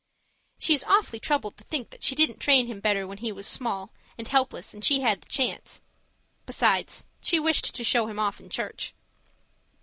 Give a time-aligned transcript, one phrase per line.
[0.57, 3.45] She is awfully troubled to think that she didn't train him better when he was
[3.45, 5.79] small and helpless and she had the chance.
[6.47, 8.95] Besides she wished to show him off in church.